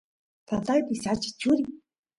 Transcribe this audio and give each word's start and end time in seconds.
tataypa 0.47 0.93
sacha 1.03 1.29
churi 1.39 1.63